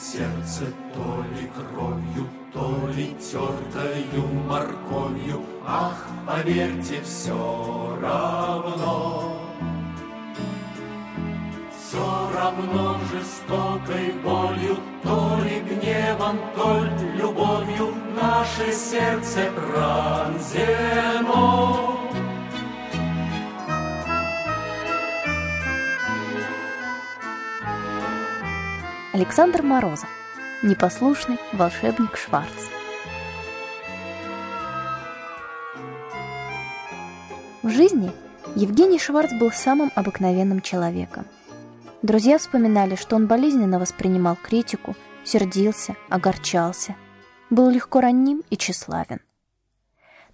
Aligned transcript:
сердце 0.00 0.64
то 0.94 1.24
ли 1.34 1.50
кровью, 1.54 2.28
то 2.52 2.88
ли 2.94 3.14
тертою 3.14 4.26
морковью, 4.48 5.40
Ах, 5.66 6.06
поверьте, 6.26 7.00
все 7.02 7.98
равно. 8.00 9.36
Все 11.76 12.30
равно 12.34 12.98
жестокой 13.12 14.12
болью, 14.24 14.76
то 15.02 15.38
ли 15.44 15.60
гневом, 15.60 16.38
то 16.56 16.84
ли 16.84 16.90
любовью 17.18 17.94
Наше 18.20 18.72
сердце 18.72 19.50
пронзено. 19.54 20.50
Александр 29.12 29.62
Морозов. 29.62 30.08
Непослушный 30.62 31.36
волшебник 31.52 32.16
Шварц. 32.16 32.48
В 37.64 37.68
жизни 37.70 38.12
Евгений 38.54 39.00
Шварц 39.00 39.32
был 39.32 39.50
самым 39.50 39.90
обыкновенным 39.96 40.60
человеком. 40.60 41.26
Друзья 42.02 42.38
вспоминали, 42.38 42.94
что 42.94 43.16
он 43.16 43.26
болезненно 43.26 43.80
воспринимал 43.80 44.36
критику, 44.36 44.94
сердился, 45.24 45.96
огорчался, 46.08 46.94
был 47.50 47.68
легко 47.68 48.00
ранним 48.00 48.44
и 48.48 48.56
тщеславен. 48.56 49.18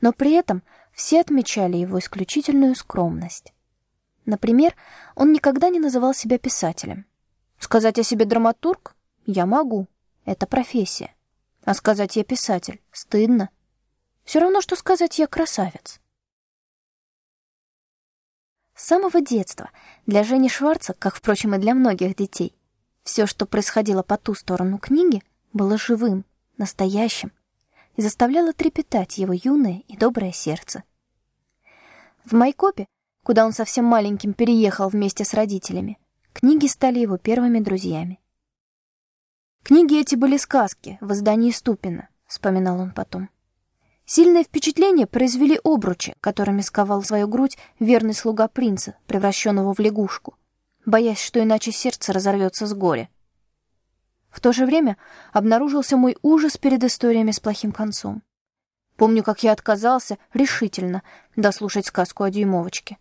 Но 0.02 0.12
при 0.12 0.32
этом 0.32 0.62
все 0.92 1.22
отмечали 1.22 1.78
его 1.78 1.98
исключительную 1.98 2.74
скромность. 2.74 3.54
Например, 4.26 4.74
он 5.14 5.32
никогда 5.32 5.70
не 5.70 5.80
называл 5.80 6.12
себя 6.12 6.36
писателем– 6.36 7.06
Сказать 7.58 7.98
о 7.98 8.02
себе 8.02 8.24
драматург? 8.24 8.94
Я 9.24 9.46
могу. 9.46 9.86
Это 10.24 10.46
профессия. 10.46 11.14
А 11.64 11.74
сказать 11.74 12.16
я 12.16 12.24
писатель? 12.24 12.80
Стыдно. 12.92 13.50
Все 14.24 14.40
равно, 14.40 14.60
что 14.60 14.76
сказать 14.76 15.18
я 15.18 15.26
красавец. 15.26 16.00
С 18.74 18.84
самого 18.84 19.20
детства 19.20 19.70
для 20.04 20.22
Жени 20.22 20.48
Шварца, 20.48 20.94
как, 20.94 21.14
впрочем, 21.14 21.54
и 21.54 21.58
для 21.58 21.74
многих 21.74 22.14
детей, 22.14 22.54
все, 23.02 23.26
что 23.26 23.46
происходило 23.46 24.02
по 24.02 24.18
ту 24.18 24.34
сторону 24.34 24.78
книги, 24.78 25.22
было 25.52 25.78
живым, 25.78 26.24
настоящим 26.58 27.32
и 27.94 28.02
заставляло 28.02 28.52
трепетать 28.52 29.16
его 29.16 29.32
юное 29.32 29.82
и 29.88 29.96
доброе 29.96 30.32
сердце. 30.32 30.84
В 32.24 32.32
Майкопе, 32.32 32.86
куда 33.22 33.46
он 33.46 33.52
совсем 33.52 33.86
маленьким 33.86 34.34
переехал 34.34 34.88
вместе 34.88 35.24
с 35.24 35.32
родителями, 35.32 35.98
Книги 36.36 36.66
стали 36.66 36.98
его 36.98 37.16
первыми 37.16 37.60
друзьями. 37.60 38.20
«Книги 39.62 39.98
эти 39.98 40.16
были 40.16 40.36
сказки 40.36 40.98
в 41.00 41.10
издании 41.14 41.50
Ступина»,— 41.50 42.10
вспоминал 42.26 42.78
он 42.78 42.92
потом. 42.92 43.30
Сильное 44.04 44.44
впечатление 44.44 45.06
произвели 45.06 45.58
обручи, 45.64 46.14
которыми 46.20 46.60
сковал 46.60 47.02
свою 47.02 47.26
грудь 47.26 47.56
верный 47.80 48.12
слуга 48.12 48.48
принца, 48.48 48.98
превращенного 49.06 49.72
в 49.72 49.78
лягушку, 49.78 50.36
боясь, 50.84 51.22
что 51.22 51.42
иначе 51.42 51.72
сердце 51.72 52.12
разорвется 52.12 52.66
с 52.66 52.74
горя. 52.74 53.08
В 54.28 54.40
то 54.40 54.52
же 54.52 54.66
время 54.66 54.98
обнаружился 55.32 55.96
мой 55.96 56.18
ужас 56.20 56.58
перед 56.58 56.84
историями 56.84 57.30
с 57.30 57.40
плохим 57.40 57.72
концом. 57.72 58.22
Помню, 58.96 59.22
как 59.22 59.42
я 59.42 59.52
отказался 59.52 60.18
решительно 60.34 61.02
дослушать 61.34 61.86
сказку 61.86 62.24
о 62.24 62.30
дюймовочке. 62.30 62.98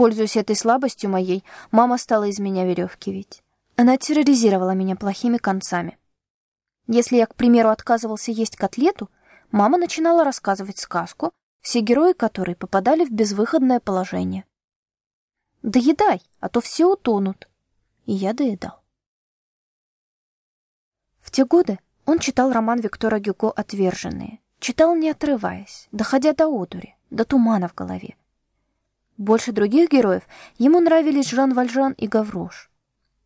Пользуясь 0.00 0.38
этой 0.38 0.56
слабостью 0.56 1.10
моей, 1.10 1.44
мама 1.72 1.98
стала 1.98 2.24
из 2.24 2.38
меня 2.38 2.64
веревки 2.64 3.12
вить. 3.12 3.42
Она 3.76 3.98
терроризировала 3.98 4.70
меня 4.70 4.96
плохими 4.96 5.36
концами. 5.36 5.98
Если 6.86 7.16
я, 7.16 7.26
к 7.26 7.34
примеру, 7.34 7.68
отказывался 7.68 8.30
есть 8.30 8.56
котлету, 8.56 9.10
мама 9.50 9.76
начинала 9.76 10.24
рассказывать 10.24 10.78
сказку, 10.78 11.32
все 11.60 11.80
герои 11.80 12.14
которой 12.14 12.56
попадали 12.56 13.04
в 13.04 13.10
безвыходное 13.10 13.78
положение. 13.78 14.46
«Доедай, 15.62 16.22
а 16.40 16.48
то 16.48 16.62
все 16.62 16.86
утонут». 16.86 17.50
И 18.06 18.14
я 18.14 18.32
доедал. 18.32 18.80
В 21.20 21.30
те 21.30 21.44
годы 21.44 21.78
он 22.06 22.20
читал 22.20 22.52
роман 22.52 22.80
Виктора 22.80 23.18
Гюго 23.18 23.50
«Отверженные». 23.50 24.40
Читал, 24.60 24.96
не 24.96 25.10
отрываясь, 25.10 25.88
доходя 25.92 26.32
до 26.32 26.48
одури, 26.48 26.96
до 27.10 27.26
тумана 27.26 27.68
в 27.68 27.74
голове. 27.74 28.16
Больше 29.20 29.52
других 29.52 29.90
героев 29.90 30.22
ему 30.56 30.80
нравились 30.80 31.28
Жан 31.28 31.52
Вальжан 31.52 31.92
и 31.92 32.08
Гаврош. 32.08 32.70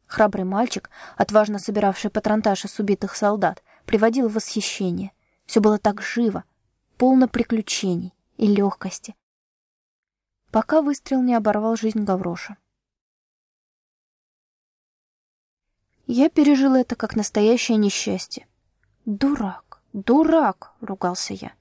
Храбрый 0.07 0.45
мальчик, 0.45 0.91
отважно 1.17 1.61
собиравший 1.61 2.11
патронтаж 2.11 2.65
из 2.65 2.81
убитых 2.81 3.15
солдат, 3.15 3.63
приводил 3.87 4.29
в 4.29 4.33
восхищение. 4.33 5.13
Все 5.47 5.61
было 5.61 5.79
так 5.79 6.03
живо, 6.03 6.43
полно 6.99 7.29
приключений 7.29 8.13
и 8.39 8.49
легкости. 8.49 9.15
Пока 10.51 10.83
выстрел 10.83 11.23
не 11.23 11.33
оборвал 11.33 11.77
жизнь 11.77 12.03
Гавроша. 12.03 12.57
Я 16.09 16.29
пережил 16.29 16.75
это 16.75 16.97
как 16.97 17.15
настоящее 17.15 17.77
несчастье. 17.77 18.49
«Дурак, 19.05 19.81
дурак!»— 19.93 20.73
ругался 20.81 21.35
я. 21.35 21.53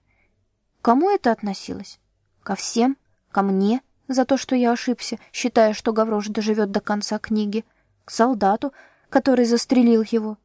Кому 0.82 1.12
это 1.12 1.32
относилось? 1.32 2.00
Ко 2.42 2.56
всем? 2.56 2.98
Ко 3.30 3.44
мне? 3.44 3.84
За 4.08 4.26
то, 4.26 4.38
что 4.38 4.56
я 4.56 4.72
ошибся, 4.72 5.20
считая, 5.32 5.74
что 5.74 5.94
Гаврош 5.94 6.28
доживет 6.28 6.72
до 6.72 6.82
конца 6.82 7.20
книги, 7.20 7.66
к 8.06 8.12
солдату, 8.12 8.74
который 9.10 9.46
застрелил 9.46 10.04
его, 10.10 10.38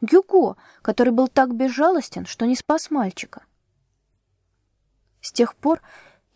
Гюго, 0.00 0.56
который 0.82 1.12
был 1.12 1.28
так 1.28 1.54
безжалостен, 1.54 2.26
что 2.26 2.46
не 2.46 2.56
спас 2.56 2.90
мальчика. 2.90 3.44
С 5.20 5.32
тех 5.32 5.54
пор 5.54 5.80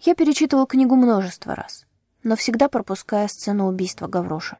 я 0.00 0.14
перечитывал 0.14 0.66
книгу 0.66 0.94
множество 0.94 1.54
раз, 1.54 1.86
но 2.22 2.36
всегда 2.36 2.68
пропуская 2.68 3.26
сцену 3.26 3.66
убийства 3.66 4.06
Гавроша. 4.06 4.58